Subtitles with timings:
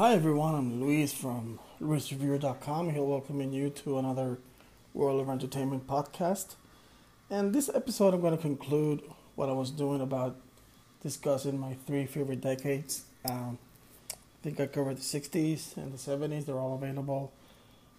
[0.00, 2.88] Hi everyone, I'm Luis from LuisReviewer.com.
[2.88, 4.38] Here welcoming you to another
[4.94, 6.54] World of Entertainment podcast.
[7.28, 9.02] And this episode, I'm going to conclude
[9.34, 10.36] what I was doing about
[11.02, 13.04] discussing my three favorite decades.
[13.26, 13.58] Um,
[14.10, 16.46] I think I covered the 60s and the 70s.
[16.46, 17.34] They're all available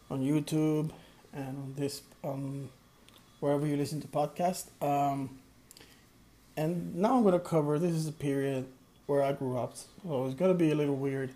[0.09, 0.89] on YouTube
[1.31, 2.71] and on this um,
[3.41, 4.69] wherever you listen to podcasts.
[4.81, 5.37] Um,
[6.57, 8.65] and now I'm going to cover this is a period
[9.05, 9.75] where I grew up.
[9.75, 11.29] So it's going to be a little weird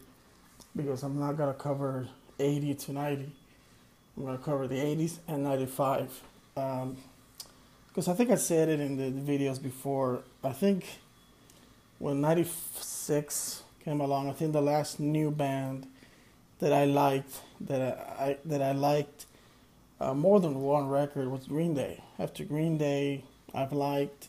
[0.75, 2.07] because I'm not gonna cover
[2.39, 3.31] 80 to 90.
[4.17, 6.21] I'm gonna cover the 80s and 95.
[6.57, 6.97] Um,
[7.87, 10.23] because I think I said it in the, videos before.
[10.43, 10.99] I think
[11.97, 15.87] when 96 came along, I think the last new band
[16.59, 19.25] that I liked that I, I that I liked
[20.01, 22.03] uh, more than one record was Green Day.
[22.19, 23.23] After Green Day,
[23.53, 24.27] I've liked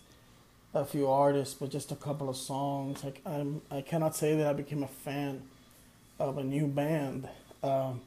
[0.72, 3.02] a few artists, but just a couple of songs.
[3.02, 5.42] Like I'm, I cannot say that I became a fan
[6.18, 7.28] of a new band.
[7.62, 8.00] Um,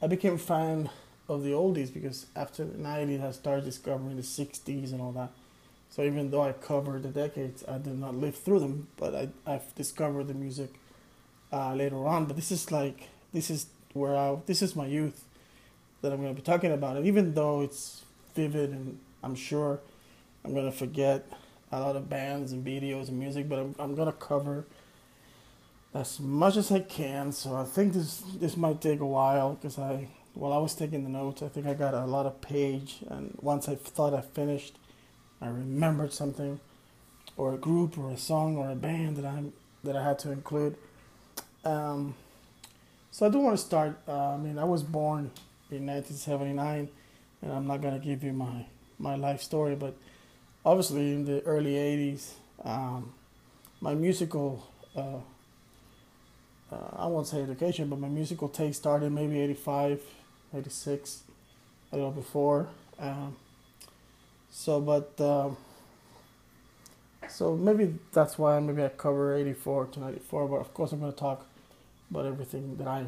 [0.00, 0.90] I became a fan
[1.28, 5.30] of the oldies because after the 90s, I started discovering the 60s and all that.
[5.90, 9.28] So even though I covered the decades, I did not live through them, but I,
[9.46, 10.70] I've discovered the music
[11.52, 12.26] uh, later on.
[12.26, 15.24] But this is like, this is where I, this is my youth
[16.02, 16.96] that I'm going to be talking about.
[16.96, 19.80] And even though it's vivid and I'm sure
[20.44, 21.26] I'm going to forget
[21.72, 24.66] a lot of bands and videos and music, but I'm, I'm going to cover
[25.96, 27.32] as much as I can.
[27.32, 31.02] So I think this this might take a while because I while I was taking
[31.02, 34.20] the notes, I think I got a lot of page, and once I thought I
[34.20, 34.78] finished,
[35.40, 36.60] I remembered something,
[37.38, 39.44] or a group, or a song, or a band that I
[39.84, 40.76] that I had to include.
[41.64, 42.14] Um,
[43.10, 43.98] so I do want to start.
[44.06, 45.30] Uh, I mean, I was born
[45.70, 46.90] in 1979,
[47.40, 48.66] and I'm not gonna give you my
[48.98, 49.94] my life story, but
[50.64, 52.32] obviously in the early 80s,
[52.64, 53.14] um,
[53.80, 55.20] my musical uh,
[56.72, 60.02] uh, I won't say education, but my musical taste started maybe 85,
[60.56, 61.22] 86,
[61.92, 62.68] a little before.
[62.98, 63.36] Um,
[64.50, 65.56] so, but, um,
[67.28, 71.12] so maybe that's why maybe I cover 84 to 94, but of course I'm going
[71.12, 71.46] to talk
[72.10, 73.06] about everything that I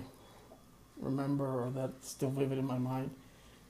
[1.01, 3.11] remember or that's still vivid in my mind.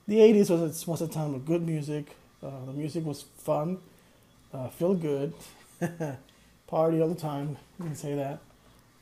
[0.07, 2.15] The 80s was, was a time of good music.
[2.41, 3.79] Uh, the music was fun,
[4.53, 5.33] uh, feel good,
[6.67, 7.57] party all the time.
[7.79, 8.39] You can say that.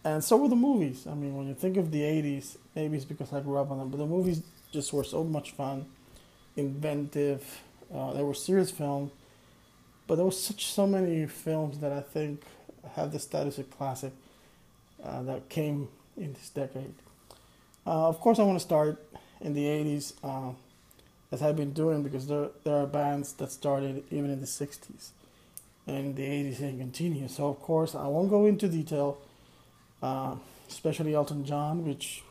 [0.08, 1.06] And so were the movies.
[1.06, 3.78] I mean, when you think of the 80s, maybe it's because I grew up on
[3.78, 4.42] them, but the movies
[4.72, 5.86] just were so much fun,
[6.56, 7.60] inventive.
[7.94, 9.12] Uh, they were serious films,
[10.08, 12.44] but there was such so many films that I think
[12.96, 14.14] have the status of classic
[15.04, 16.94] uh, that came in this decade.
[17.86, 19.04] Uh, of course, I want to start
[19.42, 20.54] in the 80s, uh,
[21.34, 25.10] as I've been doing, because there, there are bands that started even in the 60s
[25.86, 27.28] and the 80s and continue.
[27.28, 29.18] So, of course, I won't go into detail
[30.02, 30.36] uh,
[30.70, 32.24] especially Elton John, which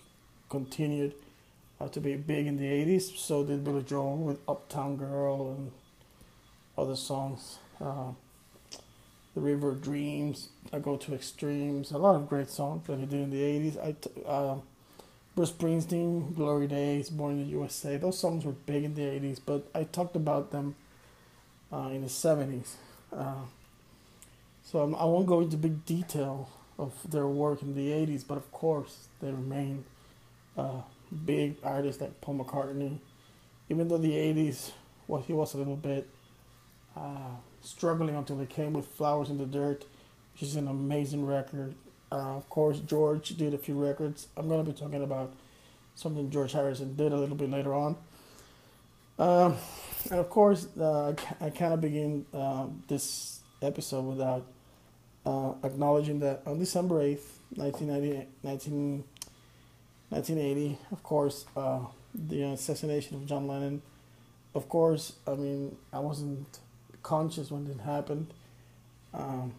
[0.49, 1.15] continued
[1.81, 3.17] uh, to be big in the 80s.
[3.17, 5.73] So did Billy Joel with Uptown Girl and
[6.77, 7.59] other songs.
[7.81, 8.13] Uh,
[9.35, 13.21] the River Dreams, I Go to Extremes, a lot of great songs that he did
[13.21, 13.85] in the 80s.
[13.85, 14.57] I t- uh,
[15.35, 19.39] Bruce Springsteen, Glory Days, Born in the USA, those songs were big in the 80s,
[19.45, 20.75] but I talked about them
[21.71, 22.77] uh, in the 70s.
[23.13, 23.45] Uh,
[24.65, 26.49] so I'm, I will not go into big detail
[26.79, 29.85] of their work in the 80s, but of course they remain
[30.57, 30.83] uh,
[31.25, 32.99] big artists like Paul McCartney.
[33.69, 34.73] Even though the 80s,
[35.09, 36.09] well, he was a little bit
[36.97, 39.85] uh, struggling until he came with Flowers in the Dirt,
[40.33, 41.75] which is an amazing record.
[42.13, 44.29] Uh, of course, George did a few records.
[44.37, 45.33] I'm going to be talking about
[45.95, 47.97] something George Harrison did a little bit later on.
[49.19, 49.57] Um,
[50.11, 54.47] and of course, uh, I cannot begin uh, this episode without
[55.27, 57.27] uh, acknowledging that on December 8th,
[57.57, 59.05] 1990, 19,
[60.09, 61.81] 1980, of course, uh,
[62.15, 63.83] the assassination of John Lennon.
[64.55, 66.61] Of course, I mean, I wasn't
[67.03, 68.33] conscious when it happened.
[69.13, 69.53] Um,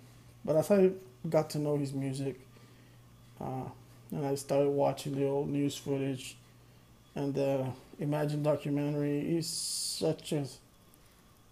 [0.43, 0.91] but as I
[1.29, 2.39] got to know his music,
[3.39, 3.69] uh,
[4.11, 6.37] and I started watching the old news footage
[7.13, 7.67] and the
[7.99, 10.45] Imagine documentary, is such a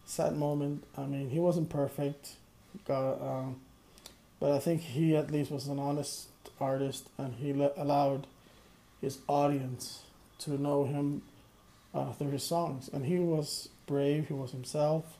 [0.05, 0.83] sad moment.
[0.95, 2.33] I mean, he wasn't perfect.
[2.85, 3.59] Got, um,
[4.45, 6.27] but I think he at least was an honest
[6.61, 8.27] artist and he le- allowed
[9.01, 10.03] his audience
[10.37, 11.23] to know him
[11.95, 12.87] uh, through his songs.
[12.93, 15.17] And he was brave, he was himself,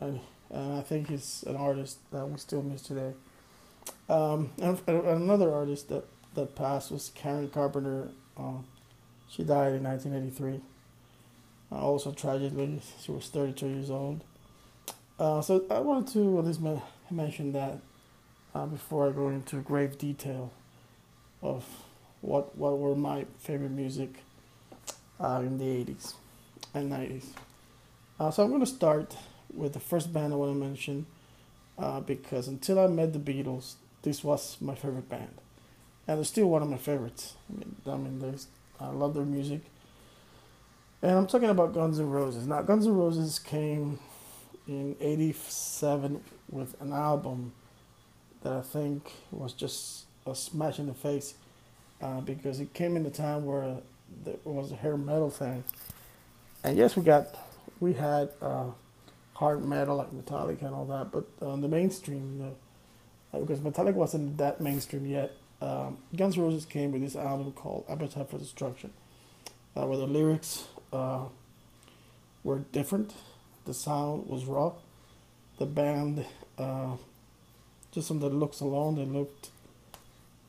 [0.00, 0.18] and,
[0.50, 3.12] and I think he's an artist that we still miss today.
[4.08, 6.02] Um, and, and another artist that,
[6.34, 8.08] that passed was Karen Carpenter.
[8.36, 8.62] Uh,
[9.28, 10.60] she died in 1983.
[11.70, 14.24] Uh, also tragically, she was 32 years old.
[15.16, 16.60] Uh, so I wanted to at least
[17.08, 17.78] mention that
[18.54, 20.52] uh, before I go into grave detail
[21.42, 21.64] of
[22.20, 24.22] what what were my favorite music
[25.20, 26.14] uh, in the 80s
[26.74, 27.26] and 90s.
[28.18, 29.16] Uh, so I'm going to start
[29.52, 31.06] with the first band I want to mention
[31.78, 35.34] uh, because until I met the Beatles, this was my favorite band,
[36.06, 37.34] and they're still one of my favorites.
[37.50, 38.38] I mean, I mean,
[38.80, 39.60] I love their music,
[41.02, 42.46] and I'm talking about Guns N' Roses.
[42.46, 43.98] Now, Guns N' Roses came
[44.66, 47.52] in '87 with an album
[48.42, 51.34] that I think was just a smash in the face
[52.00, 53.76] uh, because it came in the time where
[54.24, 55.64] there was a hair metal thing,
[56.64, 57.34] and yes, we got
[57.80, 58.66] we had uh,
[59.34, 62.54] hard metal like Metallica and all that, but on the mainstream,
[63.32, 67.52] uh, because Metallica wasn't that mainstream yet, um, Guns N' Roses came with this album
[67.52, 68.92] called Appetite for Destruction,
[69.76, 71.24] uh, where the lyrics uh,
[72.44, 73.14] were different,
[73.64, 74.72] the sound was raw,
[75.58, 76.24] the band,
[76.58, 76.96] uh,
[77.92, 79.50] just on the looks alone, they looked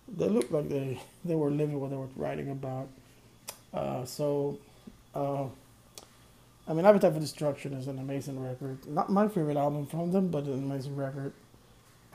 [0.07, 2.87] they looked like they they were living what they were writing about.
[3.73, 4.57] Uh, so,
[5.15, 5.45] uh,
[6.67, 8.85] I mean, Appetite for Destruction is an amazing record.
[8.87, 11.33] Not my favorite album from them, but an amazing record.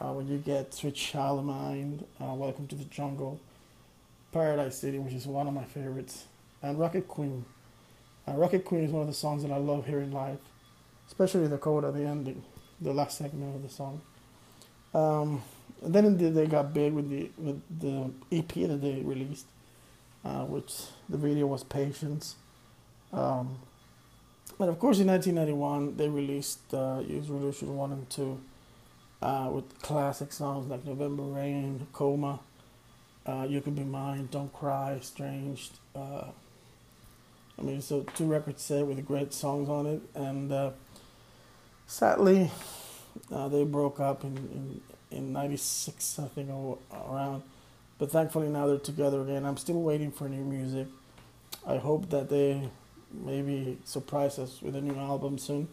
[0.00, 3.40] Uh, when you get Sweet Mine, uh, Welcome to the Jungle,
[4.32, 6.26] Paradise City, which is one of my favorites,
[6.62, 7.44] and Rocket Queen.
[8.28, 10.38] Uh, Rocket Queen is one of the songs that I love hearing live,
[11.08, 12.44] especially the chord at the ending,
[12.80, 14.00] the last segment of the song.
[14.94, 15.42] Um,
[15.82, 19.46] then they got big with the with the EP that they released,
[20.24, 20.74] uh, which
[21.08, 22.36] the video was Patience.
[23.12, 23.58] Um,
[24.58, 28.40] and of course, in 1991, they released uh, Use Your Illusion 1 and 2
[29.22, 32.40] uh, with classic songs like November Rain, Coma,
[33.26, 35.70] uh, You Can Be Mine, Don't Cry, Strange.
[35.94, 36.24] Uh,
[37.58, 40.02] I mean, so two records set with great songs on it.
[40.14, 40.70] And uh,
[41.86, 42.50] sadly,
[43.32, 46.50] uh, they broke up in, in in '96, I think,
[46.92, 47.42] around.
[47.98, 49.44] But thankfully now they're together again.
[49.44, 50.86] I'm still waiting for new music.
[51.66, 52.68] I hope that they
[53.12, 55.68] maybe surprise us with a new album soon.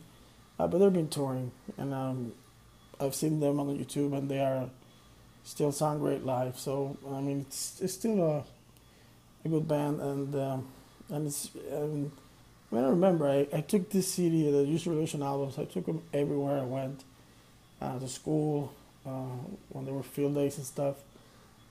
[0.58, 2.32] Uh, but they've been touring, and um,
[3.00, 4.70] I've seen them on YouTube, and they are
[5.44, 6.58] still sound great live.
[6.58, 8.44] So I mean, it's it's still a
[9.44, 10.68] a good band, and um,
[11.10, 11.52] and it's.
[11.72, 12.12] Um,
[12.72, 15.60] I, mean, I remember I, I took this CD, the Use Your Illusion albums.
[15.60, 17.04] I took them everywhere I went,
[17.82, 18.74] uh, to school,
[19.06, 19.38] uh,
[19.70, 20.96] when there were field days and stuff.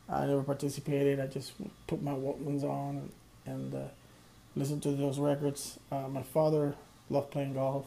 [0.08, 1.18] I never participated.
[1.20, 1.52] I just
[1.86, 3.10] put my Walkmans on
[3.46, 3.88] and, and uh,
[4.54, 5.78] listened to those records.
[5.90, 6.74] Uh, my father
[7.08, 7.86] loved playing golf,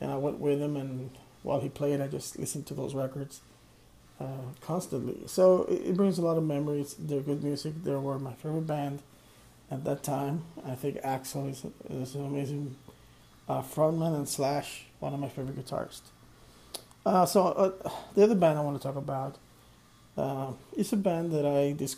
[0.00, 0.76] and I went with him.
[0.76, 1.10] And
[1.42, 3.40] while he played, I just listened to those records
[4.20, 5.26] uh, constantly.
[5.26, 6.94] So it, it, brings a lot of memories.
[6.98, 7.82] They're good music.
[7.82, 9.02] They were my favorite band
[9.70, 10.44] at that time.
[10.66, 12.76] I think Axl is, is an amazing
[13.48, 16.02] uh, frontman and Slash, one of my favorite guitarists.
[17.04, 19.36] Uh, so uh, the other band I want to talk about
[20.16, 21.96] uh, is a band that I dis-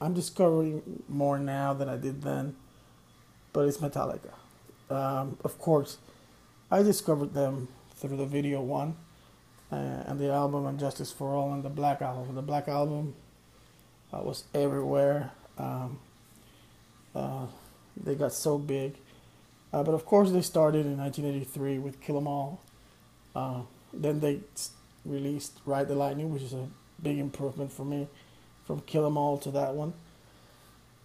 [0.00, 2.54] I'm discovering more now than I did then,
[3.52, 4.32] but it's Metallica.
[4.90, 5.98] Um, of course,
[6.70, 8.94] I discovered them through the video one
[9.72, 12.34] uh, and the album and Justice for All and the Black Album.
[12.36, 13.14] The Black Album
[14.12, 15.32] uh, was everywhere.
[15.58, 15.98] Um,
[17.12, 17.46] uh,
[17.96, 18.94] they got so big.
[19.72, 22.60] but of course, they started in 1983 with Kill 'Em All.
[23.98, 24.40] Then they
[25.04, 26.68] released Ride the Lightning, which is a
[27.02, 28.08] big improvement for me
[28.64, 29.92] from Kill 'Em All to that one.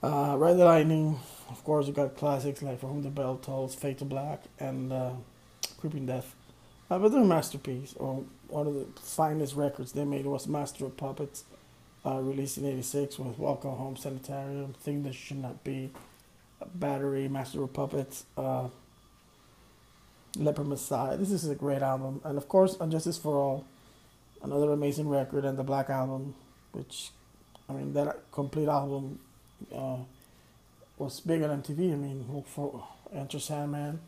[0.01, 1.19] Uh, Ride the Lightning,
[1.50, 4.91] of course, you got classics like For Whom the Bell Tolls, Fade to Black, and
[4.91, 5.12] uh,
[5.79, 6.35] Creeping Death.
[6.91, 10.97] Uh, but they're masterpiece, or one of the finest records they made was Master of
[10.97, 11.45] Puppets,
[12.05, 15.89] uh, released in 86 with Welcome Home Sanitarium, Thing That Should Not Be,
[16.75, 18.25] Battery, Master of Puppets.
[18.38, 18.67] Uh,
[20.37, 21.15] Leper Messiah.
[21.17, 23.65] This is a great album, and of course, Justice for All,
[24.41, 26.33] another amazing record, and the Black Album,
[26.71, 27.11] which,
[27.69, 29.19] I mean, that complete album
[29.73, 29.97] uh,
[30.97, 31.93] was big on MTV.
[31.93, 33.99] I mean, for Enter Sandman,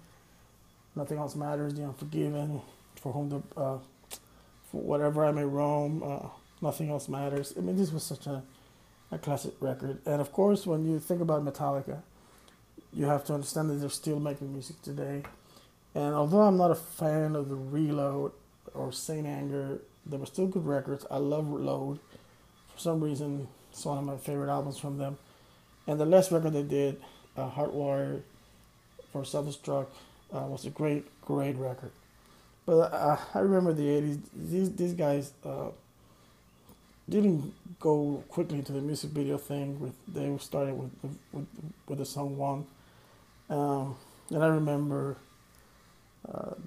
[0.96, 2.62] Nothing Else Matters, The Unforgiven,
[3.00, 3.78] For Whom the, uh,
[4.72, 6.30] for Whatever I May Roam, uh,
[6.60, 7.54] Nothing Else Matters.
[7.56, 8.42] I mean, this was such a,
[9.12, 12.02] a classic record, and of course, when you think about Metallica,
[12.92, 15.22] you have to understand that they're still making music today
[15.96, 18.34] and although I'm not a fan of the Reload
[18.74, 21.06] or Saint Anger, they were still good records.
[21.10, 22.00] I love Reload.
[22.74, 25.18] For some reason, it's one of my favorite albums from them.
[25.88, 27.02] And the last record they did,
[27.38, 28.24] uh, Hardwired
[29.14, 29.88] for Self Destruct,
[30.34, 31.92] uh, was a great, great record.
[32.66, 34.20] But uh, I remember the 80s.
[34.34, 35.70] These, these guys uh,
[37.08, 39.80] didn't go quickly to the music video thing.
[39.80, 40.92] With They started with,
[41.32, 41.48] with,
[41.88, 42.66] with the song One.
[43.50, 43.96] Um,
[44.30, 45.18] and I remember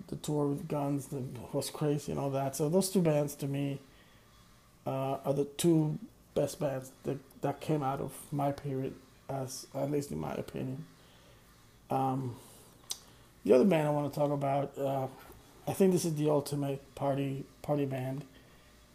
[0.09, 1.09] the tour with Guns
[1.53, 2.57] was crazy and all that.
[2.57, 3.81] So those two bands to me
[4.87, 5.99] uh, are the two
[6.35, 8.95] best bands that that came out of my period,
[9.29, 10.87] as at least in my opinion.
[11.91, 12.37] Um,
[13.45, 15.07] the other band I want to talk about, uh,
[15.67, 18.25] I think this is the ultimate party party band,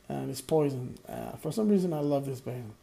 [0.09, 0.97] and it's Poison.
[1.07, 2.73] Uh, for some reason, I love this band.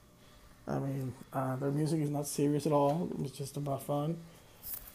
[0.66, 3.10] I mean, uh, their music is not serious at all.
[3.22, 4.18] It's just about fun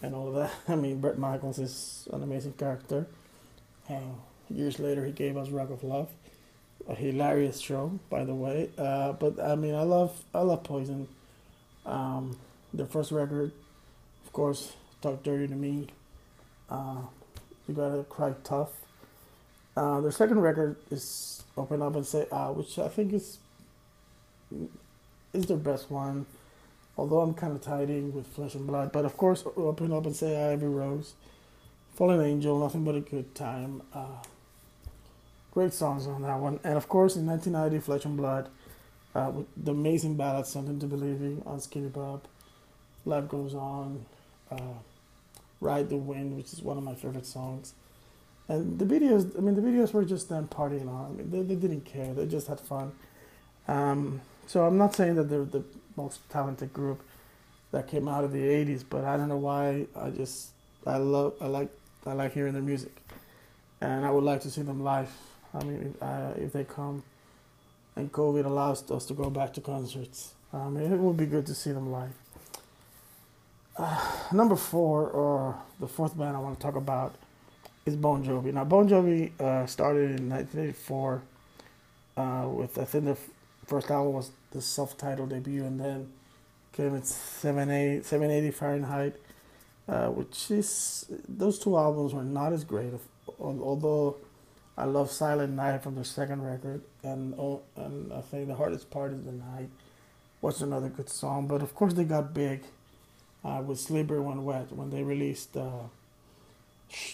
[0.01, 0.51] and all of that.
[0.67, 3.07] I mean, Bret Michaels is an amazing character.
[3.89, 3.99] Uh,
[4.49, 6.09] years later, he gave us Rock of Love,
[6.87, 8.69] a hilarious show, by the way.
[8.77, 11.07] Uh, but I mean, I love I love Poison.
[11.85, 12.37] Um,
[12.73, 13.51] their first record,
[14.25, 15.87] of course, Talk Dirty to Me.
[16.69, 17.01] Uh,
[17.67, 18.71] you gotta cry tough.
[19.77, 23.37] Uh, their second record is Open Up and Say Out, which I think is
[25.33, 26.25] is their best one.
[26.97, 30.15] Although I'm kind of tiding with Flesh and Blood, but of course, Open Up and
[30.15, 31.13] Say Out, Every Rose,
[31.93, 33.81] Fallen Angel, Nothing But a Good Time.
[33.93, 34.21] Uh,
[35.51, 38.49] great songs on that one, and of course, in 1990, Flesh and Blood,
[39.13, 42.27] uh, with the amazing ballad "Something to Believe in" Unskinny Bop.
[43.05, 44.05] Life Goes On.
[44.49, 44.79] Uh,
[45.61, 47.73] Ride the Wind, which is one of my favorite songs.
[48.47, 51.05] And the videos, I mean, the videos were just them partying on.
[51.05, 52.13] I mean, they, they didn't care.
[52.13, 52.91] They just had fun.
[53.67, 55.63] Um, so I'm not saying that they're the
[55.95, 57.01] most talented group
[57.71, 59.87] that came out of the 80s, but I don't know why.
[59.95, 60.49] I just,
[60.85, 61.69] I love, I like,
[62.05, 62.95] I like hearing their music.
[63.81, 65.11] And I would like to see them live.
[65.53, 67.03] I mean, uh, if they come
[67.95, 71.45] and COVID allows us to go back to concerts, I mean, it would be good
[71.47, 72.13] to see them live.
[73.77, 73.99] Uh,
[74.31, 77.15] number four, or the fourth band I want to talk about,
[77.85, 78.53] is Bon Jovi.
[78.53, 81.21] Now, Bon Jovi uh, started in 1984
[82.17, 83.17] uh, with, I think,
[83.65, 86.11] first album was the self-titled debut, and then
[86.73, 89.15] came its 780 Fahrenheit,
[89.87, 92.93] uh, which is those two albums were not as great.
[93.39, 94.17] Although
[94.77, 98.89] I love Silent Night from their second record, and oh, and I think the hardest
[98.89, 99.69] part is the night.
[100.41, 102.61] Was another good song, but of course they got big
[103.43, 105.55] uh, with Slippery When Wet when they released.
[105.55, 105.87] Uh,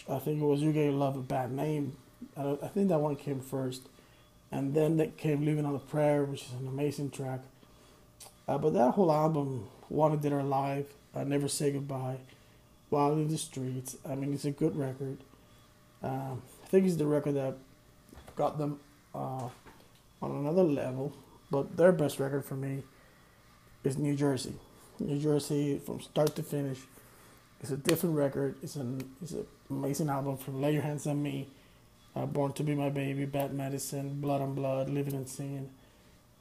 [0.10, 1.96] I think it was You Gave Love a Bad Name.
[2.36, 3.84] I, I think that one came first,
[4.51, 7.41] and then that came Living on a Prayer, which is an amazing track.
[8.48, 12.17] Uh, but that whole album, Wanted Dead or Alive, uh, Never Say Goodbye,
[12.89, 13.96] Wild in the Streets.
[14.08, 15.17] I mean, it's a good record.
[16.03, 17.55] Um, I think it's the record that
[18.36, 18.79] got them
[19.13, 19.48] uh,
[20.22, 21.13] on another level.
[21.50, 22.84] But their best record for me
[23.84, 24.55] is New Jersey.
[25.00, 26.79] New Jersey from start to finish.
[27.60, 28.55] It's a different record.
[28.63, 31.48] It's an it's an amazing album from Lay Your Hands on Me,
[32.15, 35.70] uh, Born to Be My Baby, Bad Medicine, Blood on Blood, Living in Sin,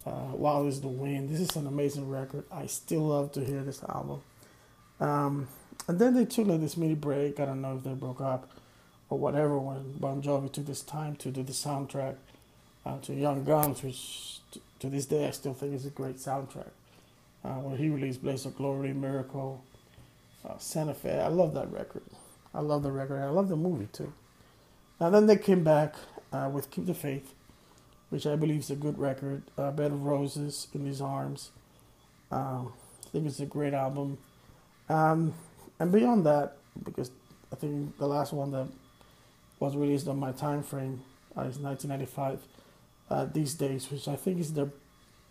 [0.07, 1.29] uh, Wild is the Wind.
[1.29, 2.45] This is an amazing record.
[2.51, 4.23] I still love to hear this album.
[4.99, 5.49] Um,
[5.89, 7.41] and then they took like this mini break.
[7.41, 8.51] I don't know if they broke up
[9.09, 12.17] or whatever when Bon Jovi took this time to do the soundtrack
[12.87, 14.41] uh, to Young Guns, which
[14.79, 16.71] to this day I still think is a great soundtrack
[17.45, 19.65] uh, where he released Blaze of Glory, Miracle,
[20.49, 21.21] uh, Santa Fe.
[21.21, 22.03] I love that record.
[22.55, 23.21] I love the record.
[23.21, 24.13] I love the movie too.
[25.01, 25.95] And then they came back
[26.33, 27.35] uh, with Keep the Faith,
[28.11, 29.43] which I believe is a good record.
[29.57, 31.51] Uh, Bed of Roses, In These Arms.
[32.31, 32.73] Um,
[33.07, 34.19] I think it's a great album.
[34.89, 35.35] Um,
[35.79, 37.11] and beyond that, because
[37.53, 38.69] I think the last one that
[39.59, 41.03] was released on my time frame
[41.37, 42.41] uh, is 1995.
[43.11, 44.69] Uh, these days, which I think is their,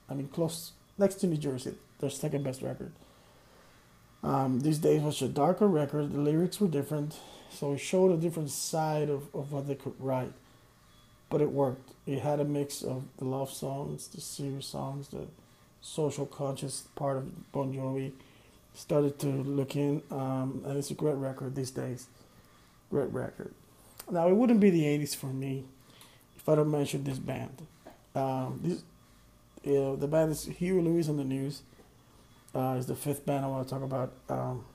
[0.09, 2.91] I mean, close next to New Jersey their second best record.
[4.23, 6.11] Um, these days was a darker record.
[6.11, 7.17] The lyrics were different,
[7.49, 10.33] so it showed a different side of, of what they could write.
[11.29, 11.91] But it worked.
[12.05, 15.27] It had a mix of the love songs, the serious songs, the
[15.81, 18.11] social conscious part of Bon Jovi.
[18.73, 22.07] Started to look in, um, and it's a great record these days.
[22.89, 23.53] Great record.
[24.09, 25.65] Now it wouldn't be the '80s for me
[26.37, 27.65] if I don't mention this band.
[28.15, 28.83] Um, this,
[29.63, 31.61] you know, the band is Huey Lewis on the News
[32.59, 34.13] uh, is the fifth band I want to talk about.
[34.27, 34.65] Um,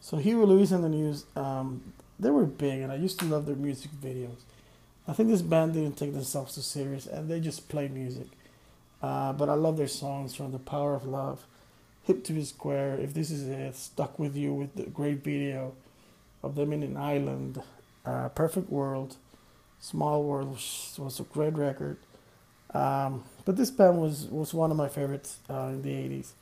[0.00, 3.46] so Huey Lewis and the News, um, they were big, and I used to love
[3.46, 4.40] their music videos.
[5.06, 8.26] I think this band didn't take themselves too serious, and they just play music.
[9.02, 11.46] Uh, but I love their songs from The Power of Love,
[12.04, 15.74] Hip to be Square, If This Is It, Stuck With You with the great video
[16.42, 17.62] of them in an island,
[18.04, 19.16] uh, Perfect World,
[19.78, 20.58] Small World
[20.98, 21.98] was a great record.
[22.74, 26.32] Um, but this band was, was one of my favorites uh, in the 80s.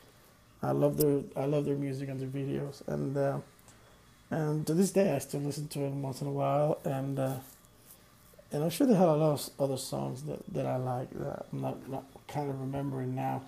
[0.63, 3.39] I love their I love their music and their videos, and uh,
[4.31, 7.37] and to this day I still listen to them once in a while, and uh,
[8.53, 11.47] and I'm sure they had a lot of other songs that, that I like that
[11.53, 13.43] I'm not not kind of remembering now.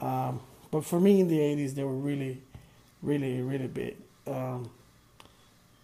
[0.00, 2.42] Um, but for me in the '80s, they were really,
[3.02, 3.96] really, really big,
[4.26, 4.70] um,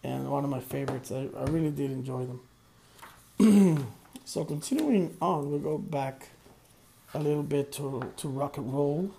[0.02, 1.12] and one of my favorites.
[1.12, 2.40] I, I really did enjoy them.
[4.24, 6.28] so continuing on, we'll go back
[7.14, 9.10] a little bit to, to rock and roll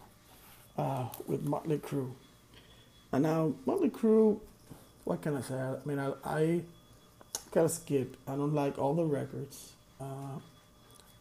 [0.77, 2.11] uh, with Motley Crue.
[3.11, 4.39] And now, Motley Crue,
[5.03, 5.55] what can I say?
[5.55, 6.61] I mean, I, I
[7.51, 8.17] kind of skip.
[8.27, 9.73] I don't like all the records.
[9.99, 10.39] Uh,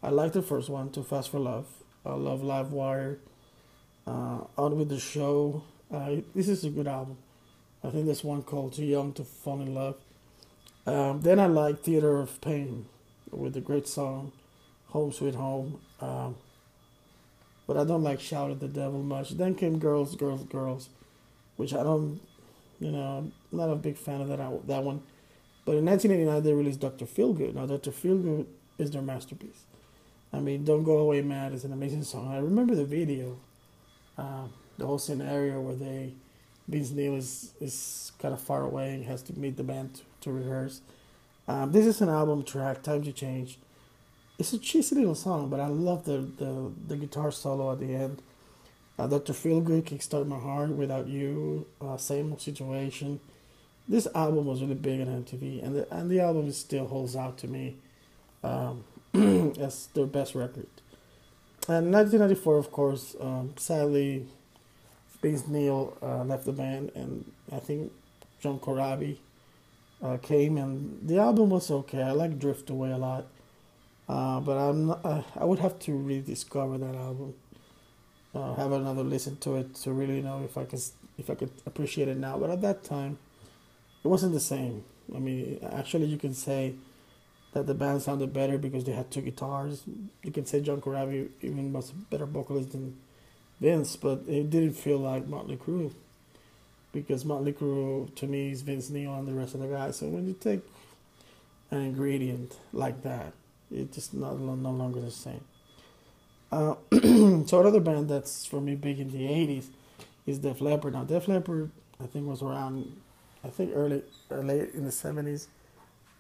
[0.03, 1.67] I like the first one, Too Fast for Love.
[2.05, 3.19] I love Live Wire.
[4.07, 5.63] Uh, On with the Show.
[5.93, 7.19] Uh, this is a good album.
[7.85, 9.97] I think there's one called Too Young to Fall in Love.
[10.87, 12.87] Um, then I like Theater of Pain
[13.31, 14.33] with the great song
[14.89, 15.81] Home Sweet Home.
[16.01, 16.37] Um,
[17.73, 19.31] but I don't like Shout at the Devil much.
[19.31, 20.91] Then came Girls, Girls, Girls,
[21.57, 22.21] which I don't,
[22.81, 25.03] you know, I'm not a big fan of that that one.
[25.65, 27.07] But in 1989, they released Dr.
[27.07, 27.55] Feelgood.
[27.55, 27.91] Now, Dr.
[27.91, 28.45] Feelgood
[28.77, 29.65] is their masterpiece.
[30.35, 32.31] I mean, Don't Go Away Mad is an amazing song.
[32.31, 33.39] I remember the video,
[34.19, 36.13] uh, the whole scenario where they,
[36.69, 40.03] Vince Neil is, is kind of far away and has to meet the band to,
[40.23, 40.83] to rehearse.
[41.49, 43.59] Um, this is an album track, Time to Change.
[44.39, 47.95] It's a cheesy little song, but I love the, the, the guitar solo at the
[47.95, 48.23] end.
[48.99, 49.33] Uh, Dr.
[49.33, 53.21] Feelgood, Kickstart My Heart, Without You, uh, Same Situation.
[53.89, 57.39] This album was really big on MTV, and the, and the album still holds out
[57.39, 57.77] to me.
[58.43, 58.85] Um,
[59.15, 60.69] as their best record.
[61.69, 64.27] And 1994, of course, um, sadly,
[65.21, 67.93] Vince Neil uh, left the band, and I think
[68.41, 69.19] John Corabi
[70.03, 72.03] uh, came, and the album was okay.
[72.03, 73.27] I like Drift Away a lot,
[74.09, 77.35] uh, but I'm not, uh, I would have to rediscover that album,
[78.35, 80.81] uh, have another listen to it to really know if I can
[81.19, 82.39] if I could appreciate it now.
[82.39, 83.19] But at that time,
[84.05, 84.85] it wasn't the same.
[85.15, 86.75] I mean, actually, you can say
[87.53, 89.83] that the band sounded better because they had two guitars.
[90.23, 92.97] You can say John Corabi even was a better vocalist than
[93.61, 95.93] Vince, but it didn't feel like Motley Crue
[96.93, 99.97] because Motley Crue to me is Vince Neil and the rest of the guys.
[99.97, 100.61] So when you take
[101.71, 103.33] an ingredient like that,
[103.73, 105.45] it's just not no longer the same.
[106.51, 106.75] Uh,
[107.47, 109.67] so another band that's for me big in the '80s
[110.27, 110.95] is Def Leppard.
[110.95, 111.71] Now Def Leppard,
[112.03, 113.01] I think was around,
[113.45, 115.47] I think early, late in the '70s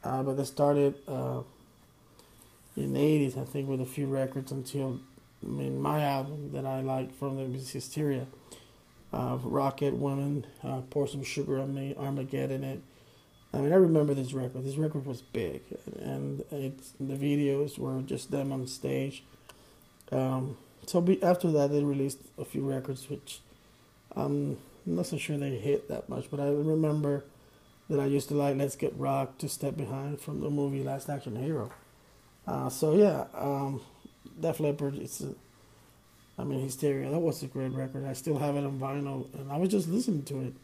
[0.05, 1.43] uh, but they started uh,
[2.77, 5.01] in the 80s, I think, with a few records until,
[5.45, 8.27] I mean, my album that I like from them is Hysteria.
[9.13, 12.65] Uh, Rocket Woman, uh, Pour Some Sugar on Me, Armageddon.
[12.65, 12.83] It.
[13.55, 14.65] I mean, I remember this record.
[14.65, 15.63] This record was big,
[16.01, 19.25] and it's the videos were just them on stage.
[20.11, 23.41] Um, so be, after that, they released a few records, which
[24.17, 27.25] I'm not so sure they hit that much, but I remember
[27.91, 31.11] that I used to like Let's Get Rock to Step Behind from the movie Last
[31.11, 31.71] Action Hero.
[32.47, 33.83] Uh, so yeah, um,
[34.41, 34.97] Def Leppard.
[34.97, 35.35] It's a,
[36.39, 37.11] I mean Hysteria.
[37.11, 38.07] That was a great record.
[38.07, 40.55] I still have it on vinyl, and I was just listening to it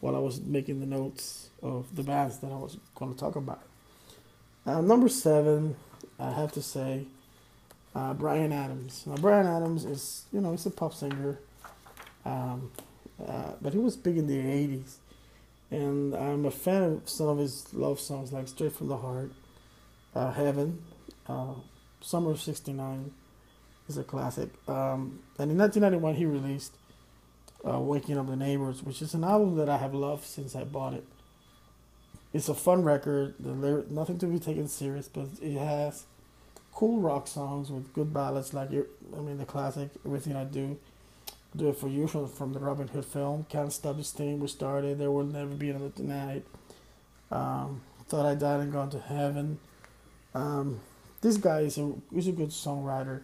[0.00, 3.36] while I was making the notes of the bands that I was going to talk
[3.36, 3.62] about.
[4.64, 5.76] Uh, number seven,
[6.18, 7.06] I have to say,
[7.94, 9.04] uh, Bryan Adams.
[9.06, 11.38] Now Bryan Adams is you know he's a pop singer,
[12.24, 12.70] um,
[13.26, 14.96] uh, but he was big in the '80s
[15.70, 19.32] and I'm a fan of some of his love songs, like Straight from the Heart,
[20.14, 20.82] uh, Heaven,
[21.28, 21.54] uh,
[22.00, 23.12] Summer of '69
[23.88, 24.50] is a classic.
[24.68, 26.76] Um, and in 1991, he released
[27.64, 30.64] uh, "Waking Up the Neighbors," which is an album that I have loved since I
[30.64, 31.04] bought it.
[32.32, 33.34] It's a fun record.
[33.38, 36.04] The lyric, nothing to be taken serious, but it has
[36.72, 40.78] cool rock songs with good ballads, like I mean the classic "Everything I Do."
[41.56, 43.46] do it for you from, from the Robin Hood film.
[43.48, 44.98] Can't Stop This Thing we started.
[44.98, 46.44] There will never be another tonight.
[47.30, 49.58] Um, Thought I died and gone to heaven.
[50.32, 50.80] Um,
[51.22, 53.22] this guy is a he's a good songwriter,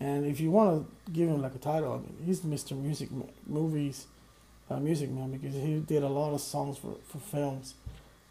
[0.00, 2.76] and if you want to give him like a title, I mean, he's Mr.
[2.76, 3.08] Music
[3.46, 4.06] Movies,
[4.70, 7.74] uh, Music Man because he did a lot of songs for for films,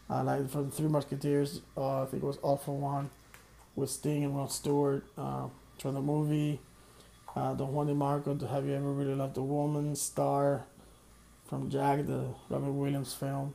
[0.09, 1.61] uh, like from Three Musketeers.
[1.77, 3.09] Uh, I think it was All for One,
[3.75, 5.05] with Sting and Rod Stewart.
[5.17, 6.59] Uh, from the movie
[7.35, 10.65] uh, Don Juan DeMarco, to Have You Ever Really Loved a Woman, Star
[11.47, 13.53] from Jack, the Robin Williams film.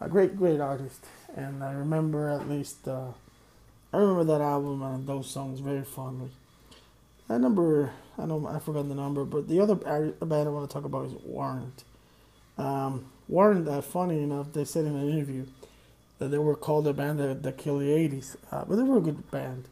[0.00, 1.04] A great, great artist.
[1.36, 3.08] And I remember at least, uh,
[3.92, 6.30] I remember that album and those songs very fondly.
[7.30, 10.74] That number, I know I forgot the number, but the other band I want to
[10.74, 11.84] talk about is Warrant.
[12.58, 15.46] Um, Warrant, uh, funny enough, they said in an interview
[16.18, 18.98] that they were called a band that, that killed the 80s, uh, but they were
[18.98, 19.68] a good band.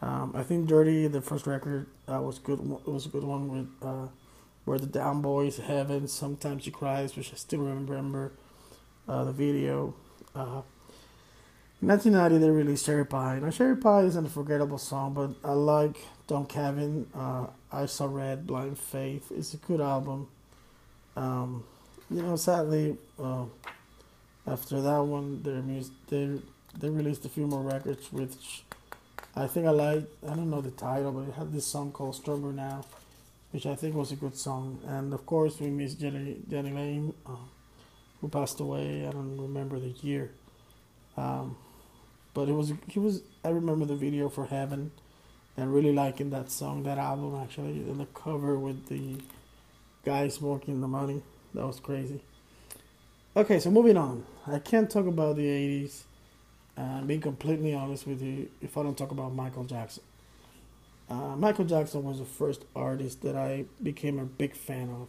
[0.00, 2.60] Um, I think Dirty, the first record, uh, was good.
[2.86, 4.06] Was a good one with uh,
[4.64, 8.30] where the Down Boys, Heaven, Sometimes She Cries, which I still remember
[9.08, 9.96] uh, the video.
[10.36, 10.62] Uh,
[11.82, 13.40] in 1990, they released Cherry Pie.
[13.40, 17.06] Now, Cherry Pie is an unforgettable song, but I like Don Kevin.
[17.14, 19.30] Uh, I Saw Red, Blind Faith.
[19.30, 20.28] It's a good album.
[21.16, 21.64] Um,
[22.10, 23.44] you know, sadly, uh,
[24.46, 26.40] after that one, their music, they
[26.78, 28.64] they released a few more records, which
[29.34, 32.14] I think I like, I don't know the title, but it had this song called
[32.14, 32.84] Stronger Now,
[33.50, 34.80] which I think was a good song.
[34.86, 37.36] And of course, we miss Jani, Jani Lane, uh,
[38.20, 39.06] who passed away.
[39.06, 40.32] I don't remember the year.
[41.16, 41.56] Um,
[42.34, 44.90] but it was, he was, I remember the video for Heaven
[45.56, 49.16] and really liking that song, that album actually, and the cover with the
[50.04, 51.22] guy smoking the money.
[51.54, 52.22] That was crazy.
[53.36, 54.24] Okay, so moving on.
[54.46, 56.04] I can't talk about the 80s
[56.76, 60.02] and being completely honest with you, if I don't talk about Michael Jackson,
[61.08, 65.08] uh, Michael Jackson was the first artist that I became a big fan of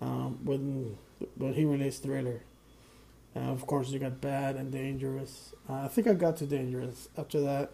[0.00, 0.96] um, when
[1.36, 2.42] when he released Thriller.
[3.36, 5.52] Uh, of course, you got Bad and Dangerous.
[5.68, 7.08] Uh, I think I got to Dangerous.
[7.18, 7.72] After that,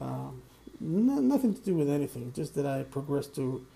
[0.00, 0.42] um,
[0.80, 2.32] no, nothing to do with anything.
[2.32, 3.66] Just that I progressed to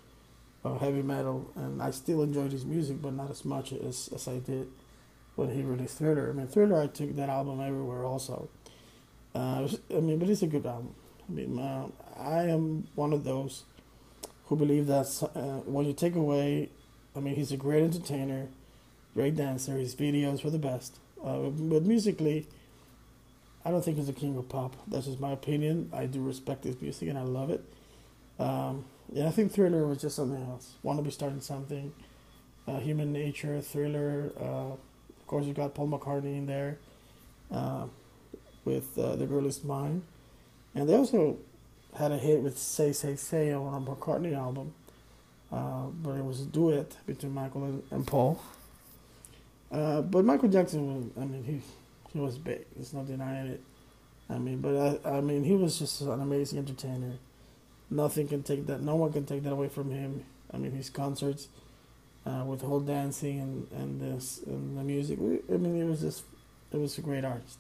[0.64, 4.28] uh, heavy metal, and I still enjoyed his music, but not as much as, as
[4.28, 4.68] I did
[5.36, 6.30] when he released Thriller.
[6.30, 8.48] I mean, Thriller, I took that album everywhere also.
[9.34, 10.94] Uh, I mean, but it's a good album.
[11.28, 13.64] I mean, uh, I am one of those
[14.46, 16.70] who believe that uh, when you take away,
[17.16, 18.48] I mean, he's a great entertainer,
[19.14, 19.76] great dancer.
[19.76, 20.98] His videos were the best.
[21.24, 22.48] Uh, but musically,
[23.64, 24.74] I don't think he's a king of pop.
[24.86, 25.90] That's just my opinion.
[25.92, 27.64] I do respect his music and I love it.
[28.38, 30.74] Um, yeah, I think Thriller was just something else.
[30.82, 31.92] Want to be starting something.
[32.66, 34.32] Uh, Human Nature, Thriller.
[34.40, 36.78] Uh, of course, you got Paul McCartney in there
[37.50, 37.86] uh,
[38.64, 40.02] with The Girl Is Mine.
[40.74, 41.38] And they also
[41.98, 44.74] had a hit with Say, Say, Say on a McCartney album.
[45.52, 48.40] Uh, but it was a duet between Michael and, and Paul.
[49.70, 51.60] Uh, but Michael Jackson was, I mean, he,
[52.12, 52.66] he was big.
[52.74, 53.60] There's no denying it.
[54.28, 57.14] I mean, but I, I mean, he was just an amazing entertainer.
[57.90, 60.24] Nothing can take that, no one can take that away from him.
[60.52, 61.48] I mean, his concerts
[62.26, 65.18] uh, with whole dancing and and this and the music.
[65.18, 66.24] I mean, it was just
[66.72, 67.58] it was a great artist,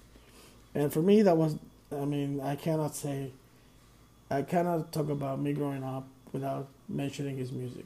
[0.74, 1.56] and for me that was.
[1.92, 3.32] I mean, I cannot say.
[4.30, 7.84] I cannot talk about me growing up without mentioning his music.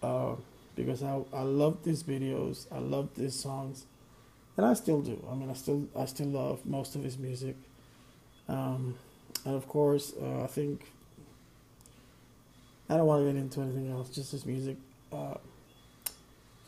[0.00, 0.36] Uh,
[0.76, 3.86] because I I loved his videos, I loved his songs,
[4.56, 5.24] and I still do.
[5.30, 7.56] I mean, I still I still love most of his music.
[8.48, 8.96] Um,
[9.44, 10.92] and of course, uh, I think
[12.88, 14.10] I don't want to get into anything else.
[14.10, 14.76] Just his music.
[15.12, 15.34] Uh,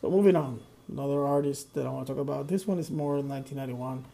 [0.01, 2.47] so moving on, another artist that I want to talk about.
[2.47, 4.05] This one is more 1991,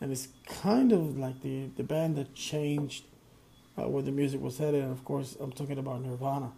[0.00, 3.04] and it's kind of like the the band that changed
[3.78, 4.82] uh, where the music was headed.
[4.82, 6.52] And of course, I'm talking about Nirvana.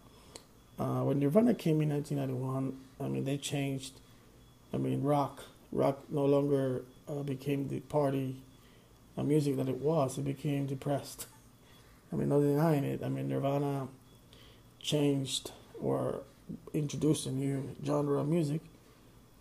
[0.78, 3.94] Uh, when Nirvana came in 1991, I mean they changed.
[4.72, 8.36] I mean rock, rock no longer uh, became the party
[9.18, 10.16] uh, music that it was.
[10.16, 11.26] It became depressed.
[12.12, 13.02] I mean, no denying it.
[13.04, 13.88] I mean, Nirvana
[14.80, 16.20] changed or
[16.72, 18.60] introduced a new genre of music.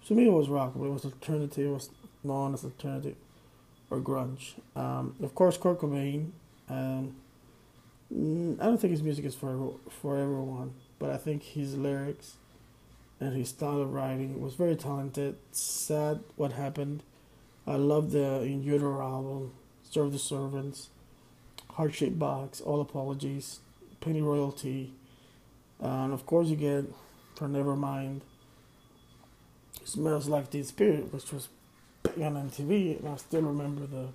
[0.08, 1.67] To me, it was rock, but it was alternative.
[1.67, 1.89] It was
[2.24, 3.15] known as alternative
[3.89, 4.54] or grunge.
[4.76, 6.32] Um, of course, Kurt Cobain.
[6.67, 7.15] Um,
[8.13, 12.38] mm, I don't think his music is for for everyone, but I think his lyrics
[13.23, 15.36] and style of writing was very talented.
[15.51, 17.03] Sad what happened.
[17.65, 19.53] I love the In Utero album,
[19.89, 20.89] Serve the Servants,
[21.71, 23.59] Heart Shaped Box, All Apologies,
[24.01, 24.93] Pennyroyal Tea,
[25.79, 26.86] and of course, you get
[27.36, 28.21] for Nevermind.
[29.86, 31.49] Smells Like Teen Spirit, which was
[32.03, 34.07] big on MTV, and I still remember the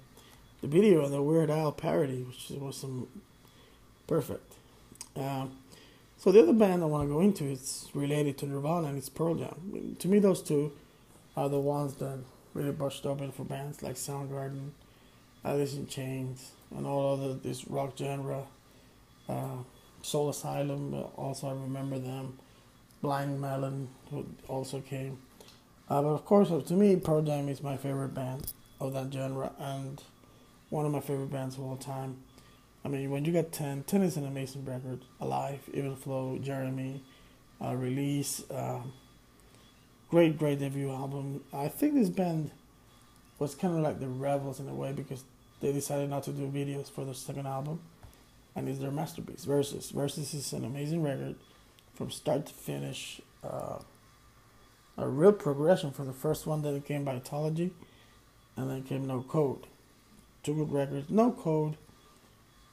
[0.61, 3.07] the video of the Weird Al parody, which was some
[4.07, 4.55] perfect.
[5.15, 5.53] Um,
[6.19, 9.09] so the other band I want to go into is related to Nirvana and it's
[9.09, 9.97] Pearl Jam.
[9.99, 10.73] To me, those two
[11.37, 12.19] are the ones that
[12.55, 14.71] really busted open for bands like Soundgarden,
[15.45, 18.43] Alice in Chains, and all other this rock genre.
[19.29, 19.59] Uh,
[20.03, 22.39] Soul Asylum, also I remember them.
[23.01, 25.19] Blind Melon who also came.
[25.89, 29.53] Uh, but of course, to me, Pearl Jam is my favorite band of that genre
[29.59, 30.03] and
[30.71, 32.19] one of my favorite bands of all time.
[32.85, 35.01] I mean, when you get 10, 10 is an amazing record.
[35.21, 37.03] Alive, Even Flow, Jeremy,
[37.63, 38.49] uh, Release.
[38.51, 38.81] Uh,
[40.11, 41.43] great, great debut album.
[41.53, 42.51] I think this band
[43.39, 45.25] was kind of like the Rebels in a way because
[45.61, 47.81] they decided not to do videos for their second album
[48.55, 49.45] and it's their masterpiece.
[49.45, 51.37] Versus, Versus is an amazing record
[51.95, 53.21] from start to finish.
[53.43, 53.79] Uh,
[54.97, 57.71] a real progression from the first one that came Vitalogy,
[58.57, 59.69] and then came No Code.
[60.43, 61.09] Two good records.
[61.09, 61.77] No Code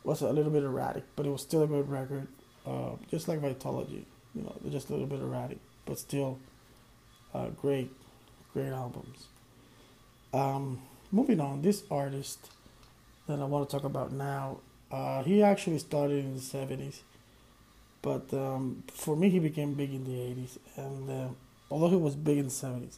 [0.05, 2.27] was a little bit erratic, but it was still a good record.
[2.65, 6.39] Uh, just like Vitalogy, you know, just a little bit erratic, but still
[7.33, 7.91] uh, great,
[8.53, 9.27] great albums.
[10.33, 12.49] Um, moving on, this artist
[13.27, 14.57] that I want to talk about now
[14.91, 17.01] uh, he actually started in the 70s,
[18.01, 20.57] but um, for me, he became big in the 80s.
[20.77, 21.27] And uh,
[21.71, 22.97] although he was big in the 70s,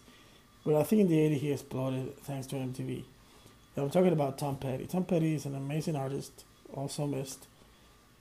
[0.65, 3.03] but I think in the 80s he exploded thanks to MTV.
[3.75, 4.85] And I'm talking about Tom Petty.
[4.85, 7.47] Tom Petty is an amazing artist, also missed.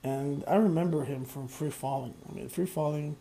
[0.03, 2.13] And I remember him from Free Falling.
[2.29, 3.17] I mean, Free Falling,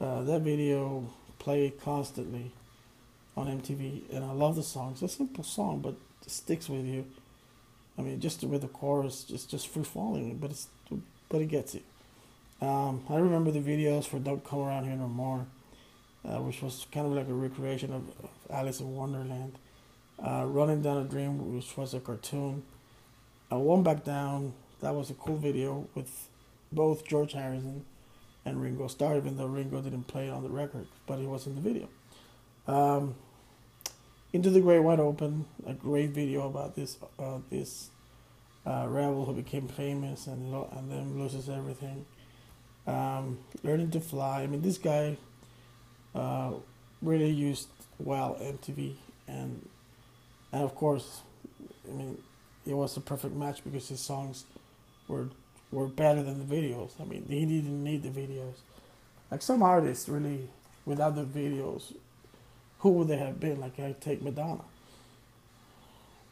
[0.00, 2.52] uh, that video played constantly
[3.36, 4.92] on MTV, and I love the song.
[4.92, 7.04] It's a simple song, but it sticks with you.
[7.98, 10.68] I mean, just with the chorus, just just free falling, but it's
[11.28, 11.82] but it gets you.
[12.60, 15.46] Um, I remember the videos for "Don't Come Around Here No More,"
[16.24, 19.54] uh, which was kind of like a recreation of, of Alice in Wonderland.
[20.18, 22.62] Uh, "Running Down a Dream," which was a cartoon.
[23.52, 26.28] Uh, "One Back Down," that was a cool video with
[26.70, 27.84] both George Harrison
[28.44, 31.46] and Ringo Starr, even though Ringo didn't play it on the record, but he was
[31.46, 31.88] in the video.
[32.66, 33.14] Um,
[34.32, 37.90] Into the Great Wide Open, a great video about this uh, this
[38.66, 42.06] uh, rebel who became famous and and then loses everything.
[42.86, 44.42] Um, learning to fly.
[44.42, 45.18] I mean, this guy
[46.14, 46.52] uh,
[47.02, 48.94] really used well MTV,
[49.28, 49.68] and
[50.50, 51.20] and of course,
[51.88, 52.18] I mean,
[52.66, 54.44] it was a perfect match because his songs
[55.08, 55.28] were
[55.70, 56.90] were better than the videos.
[57.00, 58.56] I mean, he didn't need the videos.
[59.30, 60.50] Like some artists, really,
[60.84, 61.94] without the videos,
[62.80, 63.60] who would they have been?
[63.60, 64.64] Like I take Madonna.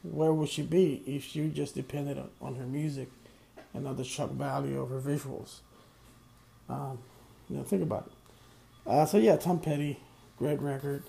[0.03, 3.09] Where would she be if she just depended on, on her music
[3.75, 5.59] and not the shock value of her visuals?
[6.69, 6.99] Um,
[7.49, 8.13] you know, think about it.
[8.91, 9.99] Uh, so yeah, Tom Petty,
[10.39, 11.03] great record,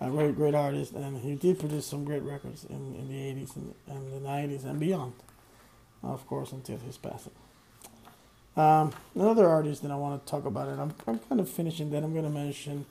[0.00, 3.56] a great great artist, and he did produce some great records in, in the '80s
[3.56, 5.12] and, and the '90s and beyond,
[6.02, 7.32] of course, until his passing.
[8.56, 11.90] Um, another artist that I want to talk about, and I'm, I'm kind of finishing.
[11.90, 12.86] Then I'm going to mention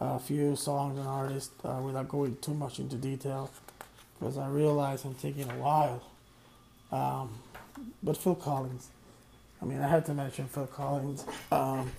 [0.00, 3.50] a few songs and artists uh, without going too much into detail,
[4.18, 6.02] because I realize I'm taking a while.
[6.90, 7.38] Um,
[8.02, 8.88] but Phil Collins,
[9.62, 11.92] I mean, I had to mention Phil Collins um,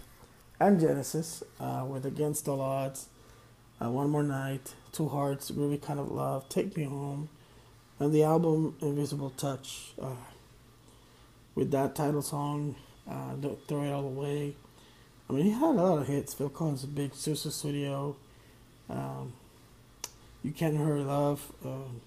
[0.60, 3.08] and Genesis uh, with Against All Odds,
[3.84, 7.30] uh, One More Night, Two Hearts, Groovy Kind of Love, Take Me Home,
[8.00, 10.16] and the album Invisible Touch uh,
[11.56, 12.76] with that title song,
[13.10, 14.56] uh, Don't Throw It All Away.
[15.30, 16.34] I mean, he had a lot of hits.
[16.34, 18.16] Phil Collins, a big Sussudio,
[18.90, 19.34] um,
[20.44, 21.52] You Can't Hurry Love.
[21.64, 22.02] Um,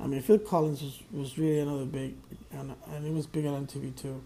[0.00, 2.14] I mean, Phil Collins was, was really another big,
[2.52, 4.22] and, and it was big on TV too.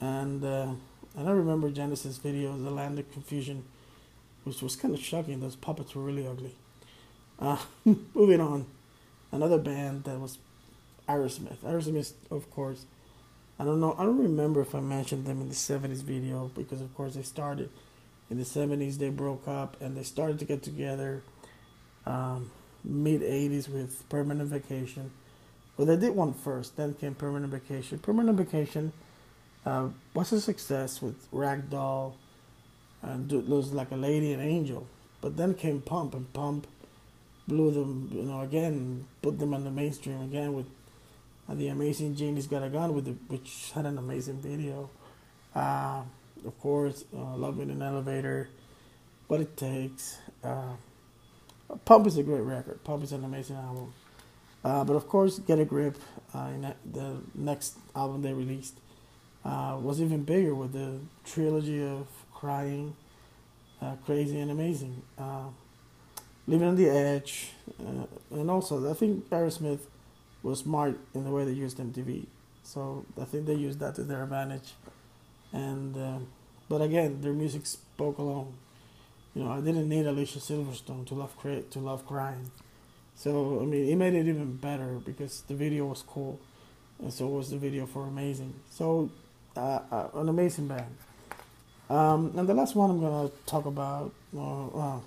[0.00, 0.72] And uh,
[1.16, 3.64] and I remember Genesis videos, The Land of Confusion,
[4.44, 5.40] which was kind of shocking.
[5.40, 6.54] Those puppets were really ugly.
[7.38, 7.58] Uh,
[8.14, 8.66] moving on,
[9.32, 10.38] another band that was
[11.08, 11.58] Aerosmith.
[11.58, 12.86] Aerosmith, of course.
[13.58, 13.94] I don't know.
[13.98, 17.22] I don't remember if I mentioned them in the '70s video because, of course, they
[17.22, 17.70] started
[18.30, 18.98] in the '70s.
[18.98, 21.22] They broke up and they started to get together.
[22.06, 22.50] Um,
[22.84, 25.10] mid 80s with Permanent Vacation.
[25.76, 27.98] Well, they did one first, then came Permanent Vacation.
[27.98, 28.92] Permanent Vacation
[29.66, 32.12] uh, was a success with Ragdoll
[33.04, 34.86] and it was like a lady and angel.
[35.20, 36.66] But then came Pump, and Pump
[37.46, 40.66] blew them, you know, again, put them on the mainstream again with
[41.48, 44.90] uh, the amazing Janie's Got a Gun, with the, which had an amazing video.
[45.54, 46.02] Uh,
[46.44, 48.48] of course, uh, Love in an Elevator,
[49.28, 50.18] What It Takes.
[50.42, 50.74] Uh,
[51.84, 52.82] Pump is a great record.
[52.84, 53.92] Pump is an amazing album.
[54.62, 55.98] Uh, but of course, Get a Grip,
[56.32, 56.50] uh,
[56.90, 58.74] the next album they released,
[59.44, 62.96] uh, was even bigger with the trilogy of Crying,
[63.80, 65.02] uh, Crazy, and Amazing.
[65.18, 65.48] Uh,
[66.46, 69.80] Living on the Edge, uh, and also I think Aerosmith
[70.42, 72.26] was smart in the way they used MTV.
[72.62, 74.74] So I think they used that to their advantage.
[75.52, 76.26] And
[76.68, 78.54] but again, their music spoke alone
[79.34, 82.50] you know, I didn't need Alicia Silverstone to love cra- to love crying.
[83.16, 86.38] So I mean, it made it even better because the video was cool,
[87.00, 88.54] and so was the video for Amazing.
[88.70, 89.10] So,
[89.56, 90.96] uh, uh, an amazing band.
[91.90, 94.12] Um, and the last one I'm gonna talk about.
[94.36, 95.00] Uh, uh,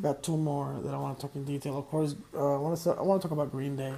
[0.00, 1.78] got two more that I want to talk in detail.
[1.78, 3.92] Of course, uh, I want to I want to talk about Green Day.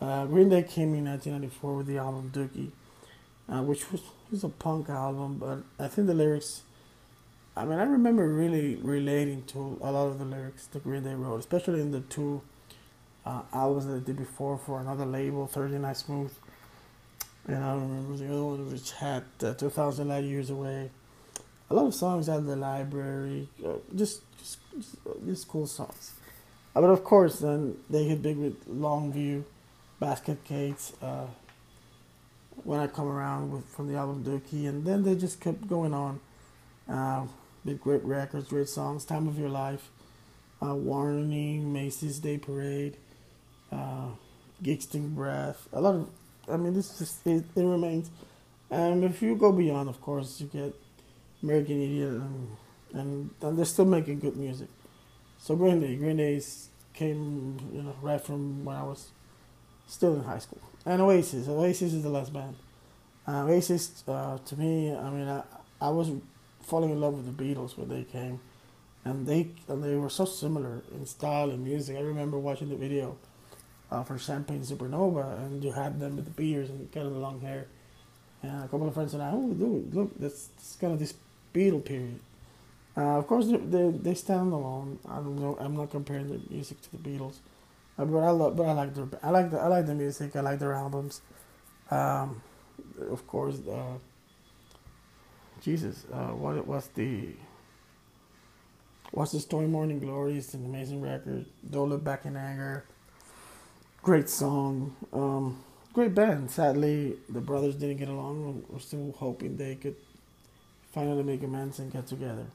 [0.00, 2.70] Uh, Green Day came in 1994 with the album Dookie,
[3.48, 6.62] uh, which was, was a punk album, but I think the lyrics
[7.54, 11.14] I mean, I remember really relating to a lot of the lyrics that Green Day
[11.14, 12.40] wrote, especially in the two
[13.26, 16.32] uh, albums that they did before for another label, 39 Smooth.
[17.46, 20.90] And I remember the other one, which had uh, 2000 Light Years Away.
[21.72, 23.48] A lot of songs out of the library,
[23.96, 26.12] just, just, just, just, cool songs.
[26.76, 29.42] Uh, but of course, then they hit big with Longview,
[29.98, 31.24] Basket Case, uh,
[32.64, 35.94] When I Come Around with, from the album Dookie, and then they just kept going
[35.94, 36.20] on.
[36.86, 37.24] Uh,
[37.64, 39.06] Big great records, great songs.
[39.06, 39.88] Time of Your Life,
[40.60, 42.98] uh, Warning, Macy's Day Parade,
[43.70, 44.08] uh,
[44.62, 45.68] Geek Stink Breath.
[45.72, 46.10] A lot of,
[46.50, 48.10] I mean, this is it, it remains.
[48.68, 50.74] And if you go beyond, of course, you get
[51.42, 52.56] American Idiot, and,
[52.94, 54.68] and, and they're still making good music.
[55.38, 56.40] So Green Day, Green Day
[56.94, 59.10] came, you know, right from when I was
[59.86, 60.60] still in high school.
[60.86, 61.48] and Oasis.
[61.48, 62.56] Oasis is the last band.
[63.26, 65.42] Uh, Oasis, uh, to me, I mean, I,
[65.80, 66.10] I was
[66.62, 68.40] falling in love with the Beatles when they came,
[69.04, 71.96] and they and they were so similar in style and music.
[71.96, 73.16] I remember watching the video
[73.90, 77.18] uh, for Champagne Supernova, and you had them with the beards and kind of the
[77.18, 77.66] long hair.
[78.42, 81.14] And a couple of friends said, "Oh, dude, look, that's, that's kind of this
[81.54, 82.20] Beatle period."
[82.96, 84.98] Uh, of course, they, they, they stand alone.
[85.08, 85.56] I don't know.
[85.60, 87.38] I'm not comparing the music to the Beatles,
[87.98, 88.56] uh, but I love.
[88.56, 89.08] But I like their.
[89.22, 89.58] I like the.
[89.58, 90.36] I like the music.
[90.36, 91.22] I like their albums.
[91.90, 92.42] Um,
[93.10, 93.98] of course, uh,
[95.62, 96.06] Jesus.
[96.12, 97.28] Uh, what was the?
[99.12, 99.66] What's the story?
[99.66, 100.38] Morning Glory.
[100.38, 101.46] It's an amazing record.
[101.70, 102.84] Don't look back in anger.
[104.02, 104.96] Great song.
[105.12, 105.62] Um,
[105.92, 106.50] great band.
[106.50, 108.64] Sadly, the brothers didn't get along.
[108.68, 109.96] We're still hoping they could
[110.92, 112.46] finally make amends and get together.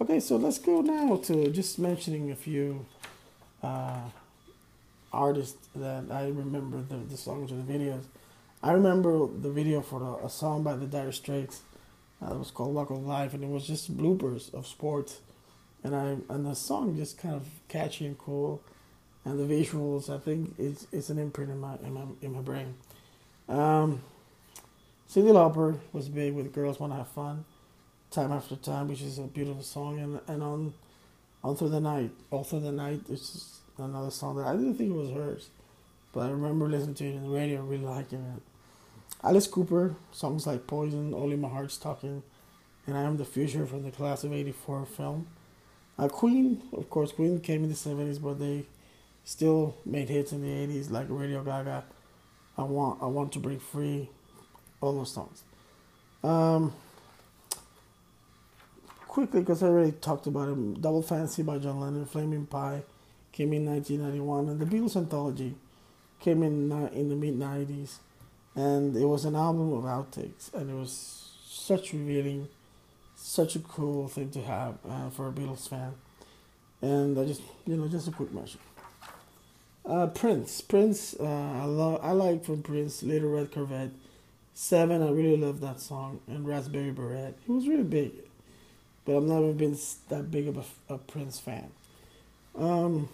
[0.00, 2.86] Okay, so let's go now to just mentioning a few
[3.62, 4.00] uh,
[5.12, 8.04] artists that I remember the, the songs or the videos.
[8.62, 11.62] I remember the video for a song by the Dire Straits.
[12.20, 15.20] Uh, it was called "Walk of Life," and it was just bloopers of sports.
[15.84, 18.62] And I and the song just kind of catchy and cool
[19.24, 20.08] and the visuals.
[20.08, 22.74] I think it's it's an imprint in my in my in my brain.
[23.48, 24.02] Um,
[25.12, 27.44] Cyndi Lauper was big with "Girls Wanna Have Fun,"
[28.10, 30.72] "Time After Time," which is a beautiful song, and and on
[31.44, 34.90] on through the night, all through the night, it's another song that I didn't think
[34.90, 35.50] it was hers,
[36.14, 38.42] but I remember listening to it in the radio, really liking it.
[39.22, 42.22] Alice Cooper songs like "Poison," "Only My Heart's Talking,"
[42.86, 45.26] and "I Am the Future" from the class of '84 film.
[45.98, 48.64] Uh, Queen, of course, Queen came in the '70s, but they
[49.24, 51.84] still made hits in the 80s like Radio Gaga,
[52.56, 54.08] I Want I Want to Break Free,
[54.82, 55.42] all those songs.
[56.22, 56.74] Um,
[59.08, 62.82] quickly, because I already talked about it, Double Fantasy by John Lennon, Flaming Pie
[63.32, 65.54] came in 1991, and the Beatles Anthology
[66.20, 67.96] came in in the mid 90s,
[68.54, 72.48] and it was an album of outtakes, and it was such revealing,
[73.16, 75.94] such a cool thing to have uh, for a Beatles fan.
[76.82, 78.60] And I just, you know, just a quick mention.
[79.84, 83.90] Uh, Prince, Prince, uh, I love, I like from Prince, Little Red Corvette,
[84.54, 85.02] Seven.
[85.02, 87.36] I really love that song, and Raspberry Beret.
[87.46, 88.12] He was really big,
[89.04, 89.76] but I've never been
[90.08, 91.70] that big of a, a Prince fan.
[92.56, 93.08] Um,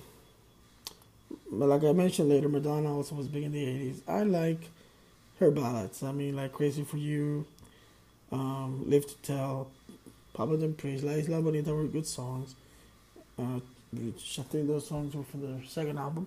[1.50, 4.00] but like I mentioned later, Madonna also was big in the '80s.
[4.08, 4.60] I like
[5.38, 6.02] her ballads.
[6.02, 7.46] I mean, like "Crazy for You,"
[8.32, 9.70] um, "Live to Tell,"
[10.34, 12.54] "Papa Don't Preach," "La Isla Bonita" were good songs.
[13.38, 13.60] Uh,
[13.96, 16.26] I think those songs were from the second album.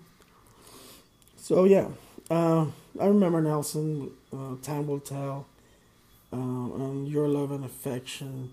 [1.38, 1.88] So yeah,
[2.32, 2.66] uh,
[3.00, 4.10] I remember Nelson.
[4.32, 5.46] Uh, Time will tell.
[6.32, 8.52] Uh, and your love and affection.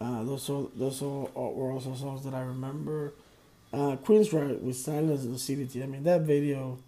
[0.00, 3.12] Uh, those are, those are, were also songs that I remember.
[3.72, 5.82] Uh, Queensryche with Silent Lucidity.
[5.82, 6.78] I mean that video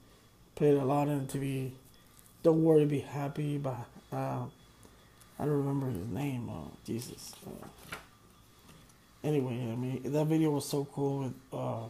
[0.55, 1.73] played a lot on TV.
[2.45, 3.59] Don't worry, be happy.
[3.59, 3.77] But
[4.13, 4.45] uh,
[5.39, 6.49] I don't remember his name.
[6.49, 7.33] Oh, Jesus.
[7.45, 7.67] Uh,
[9.25, 11.87] anyway, I mean that video was so cool with uh,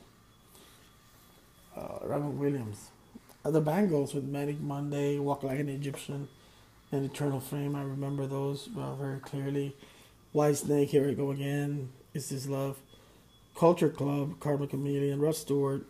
[1.77, 2.89] uh, Robin Williams
[3.51, 6.29] the Bangles with Manic Monday, Walk Like an Egyptian,
[6.91, 7.77] and Eternal Flame.
[7.77, 9.77] I remember those uh, very clearly.
[10.35, 12.79] Whitesnake, Here We Go Again, Is This Love,
[13.55, 15.87] Culture Club, Karma Chameleon, Rod Stewart,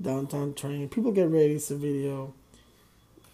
[0.00, 0.88] Downtown Train.
[0.88, 1.54] People get ready.
[1.54, 2.34] It's a video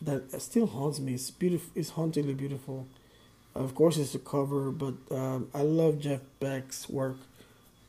[0.02, 1.14] that still haunts me.
[1.14, 1.70] It's beautiful.
[1.74, 2.87] It's hauntingly beautiful.
[3.54, 7.16] Of course, it's a cover, but um, I love Jeff Beck's work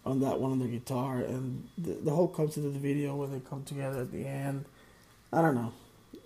[0.05, 3.31] on that one on the guitar, and the, the whole concept of the video when
[3.31, 4.65] they come together at the end
[5.31, 5.73] I don't know.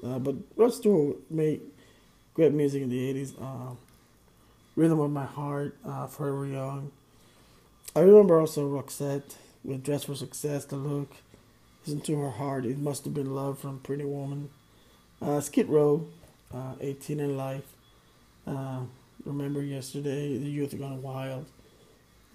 [0.03, 1.61] Uh, but Rod Stewart made
[2.33, 3.33] great music in the 80s.
[3.41, 3.75] Uh,
[4.75, 6.91] Rhythm of My Heart, uh, Forever Young.
[7.95, 11.11] I remember also Roxette with Dress for Success, The Look.
[11.85, 14.49] Listen to Her Heart, It Must Have Been Love from Pretty Woman.
[15.21, 16.07] Uh, Skid Row,
[16.53, 17.73] uh, 18 in Life.
[18.47, 18.81] Uh,
[19.25, 21.45] remember Yesterday, The Youth Gone Wild.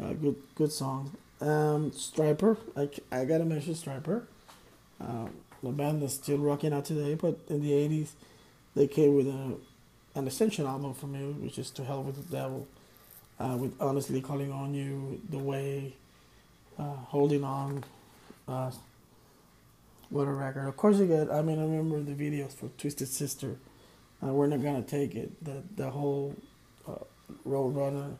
[0.00, 1.16] Uh, good good song.
[1.40, 4.22] Um, Stryper, I, I gotta mention Stryper.
[5.00, 5.30] Um,
[5.62, 8.10] the band that's still rocking out today, but in the 80s,
[8.76, 9.54] they came with a,
[10.14, 12.66] an Ascension album for me, which is To Hell with the Devil,
[13.40, 15.94] uh, with Honestly Calling on You, The Way,
[16.78, 17.84] uh, Holding On,
[18.46, 18.70] uh,
[20.10, 20.66] what a record.
[20.66, 23.56] Of course, you get, I mean, I remember the videos for Twisted Sister,
[24.24, 26.34] uh, We're Not Gonna Take It, the, the whole
[26.86, 27.04] uh,
[27.46, 28.14] Roadrunner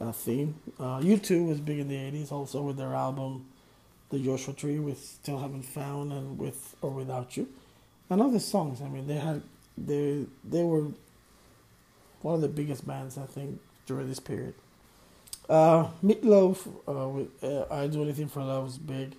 [0.00, 0.54] uh, theme.
[0.78, 3.46] Uh, U2 was big in the 80s, also with their album
[4.10, 7.48] the Joshua Tree with Still Haven't Found and with or Without You,
[8.08, 8.82] and other songs.
[8.82, 9.42] I mean, they had
[9.78, 10.88] they they were
[12.22, 14.54] one of the biggest bands I think during this period.
[15.48, 19.16] Uh, Meatloaf uh, with uh, I Do Anything for Love was big.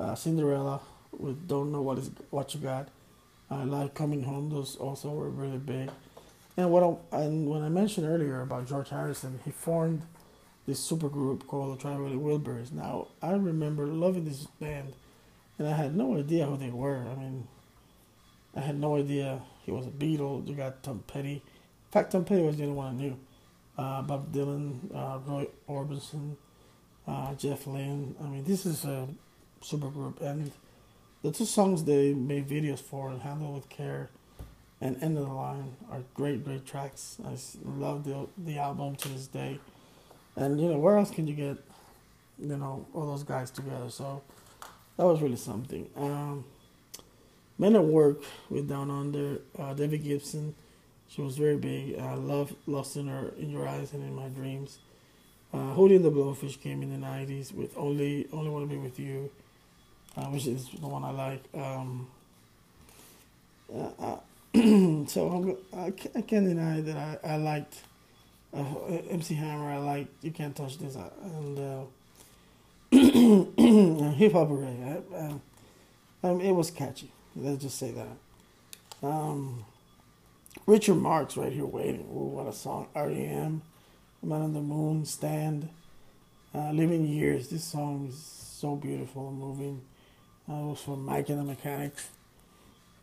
[0.00, 0.80] Uh, Cinderella
[1.18, 2.88] with Don't Know What Is What You Got.
[3.50, 5.90] Uh, like Coming Home, those also were really big.
[6.56, 10.02] And what I, and when I mentioned earlier about George Harrison, he formed
[10.68, 12.70] this super group called the Traveling Wilburys.
[12.70, 14.92] Now I remember loving this band,
[15.58, 17.06] and I had no idea who they were.
[17.10, 17.48] I mean,
[18.54, 20.46] I had no idea he was a Beatle.
[20.46, 21.36] You got Tom Petty.
[21.36, 23.18] In fact, Tom Petty was the only one I knew.
[23.78, 26.36] Uh, Bob Dylan, uh, Roy Orbison,
[27.06, 28.14] uh, Jeff Lynne.
[28.22, 29.08] I mean, this is a
[29.62, 30.52] super group, and
[31.22, 34.10] the two songs they made videos for, "Handle with Care"
[34.82, 37.18] and "End of the Line," are great, great tracks.
[37.24, 39.60] I love the the album to this day.
[40.38, 41.56] And you know, where else can you get,
[42.38, 43.90] you know, all those guys together?
[43.90, 44.22] So
[44.96, 45.90] that was really something.
[45.96, 46.44] Um,
[47.58, 50.54] Men at Work with Down Under, uh, Debbie Gibson.
[51.08, 51.98] She was very big.
[51.98, 54.78] I love Lost in Her, In Your Eyes and In My Dreams.
[55.52, 59.00] Uh, and the Blowfish came in the 90s with Only Only Want to Be With
[59.00, 59.30] You,
[60.16, 61.42] uh, which is the one I like.
[61.52, 62.06] Um,
[63.74, 64.18] uh, uh
[65.06, 67.82] so I'm, I, can't, I can't deny that I, I liked
[68.54, 68.64] uh,
[69.10, 69.70] MC Hammer.
[69.70, 70.96] I liked You Can't Touch This.
[70.96, 71.88] Uh, and
[74.16, 75.02] Hip Hop Array.
[75.12, 75.34] I, I,
[76.22, 77.10] um, it was catchy.
[77.36, 79.06] Let's just say that.
[79.06, 79.64] Um,
[80.66, 82.08] Richard Marx right here waiting.
[82.10, 82.88] Ooh, what a song.
[82.94, 83.62] REM,
[84.22, 85.68] Man on the Moon, Stand,
[86.54, 87.48] uh, Living Years.
[87.48, 89.82] This song is so beautiful and moving.
[90.48, 92.08] Uh, it was from Mike and the Mechanics.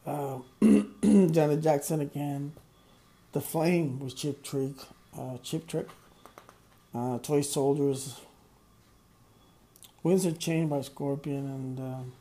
[0.06, 0.40] Uh,
[1.02, 2.54] Janet Jackson again.
[3.32, 4.74] The Flame was Cheap Trick.
[5.18, 5.88] Uh, Cheap Trick.
[6.94, 8.22] Uh, Toy Soldiers.
[10.04, 12.14] Winds of Change by Scorpion and um,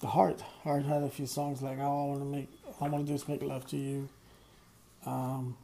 [0.00, 0.40] the Heart.
[0.64, 3.12] Heart had a few songs like "All I Want to Make," "All I Want to
[3.12, 4.08] Do Is Make Love to You."
[5.06, 5.56] Um,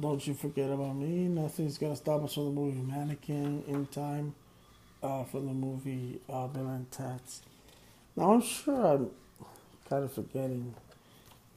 [0.00, 1.28] don't you forget about me.
[1.28, 4.34] Nothing's gonna stop us from the movie Mannequin in time.
[5.02, 7.42] Uh, from the movie uh, Bill and Ted's.
[8.14, 9.10] Now I'm sure I'm
[9.88, 10.74] kind of forgetting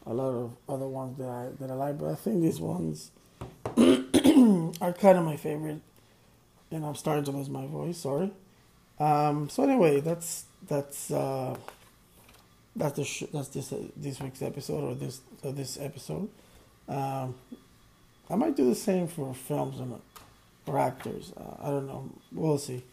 [0.05, 3.11] a lot of other ones that I that I like, but I think these ones
[3.77, 5.81] are kind of my favorite.
[6.71, 7.97] And I'm starting to lose my voice.
[7.99, 8.31] Sorry.
[8.99, 11.55] Um, so anyway, that's that's uh,
[12.75, 16.29] that's the sh- that's this uh, this week's episode or this uh, this episode.
[16.87, 17.35] Um,
[18.29, 19.99] I might do the same for films and
[20.67, 21.31] or actors.
[21.37, 22.09] Uh, I don't know.
[22.31, 22.83] We'll see.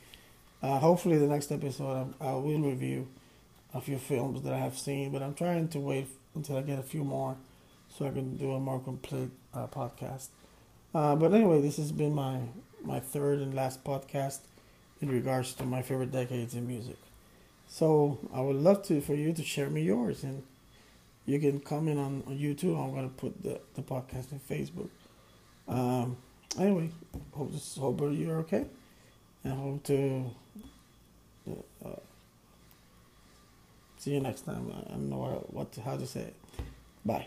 [0.62, 3.08] Uh, hopefully, the next episode I, I, will review
[3.74, 6.78] a few films that I have seen, but I'm trying to wait until I get
[6.78, 7.36] a few more
[7.88, 10.28] so I can do a more complete uh, podcast.
[10.94, 12.40] Uh, but anyway, this has been my
[12.82, 14.40] my third and last podcast
[15.00, 16.96] in regards to my favorite decades in music.
[17.68, 20.42] So I would love to for you to share me yours, and
[21.26, 22.78] you can comment on, on YouTube.
[22.78, 24.90] I'm gonna put the, the podcast in Facebook.
[25.68, 26.16] Um,
[26.58, 26.90] anyway,
[27.32, 28.66] hope this, hope you're okay,
[29.44, 30.30] and hope to
[31.84, 31.88] uh,
[34.02, 34.72] see you next time.
[34.74, 36.32] I don't know what, what how to say.
[37.04, 37.26] Bye.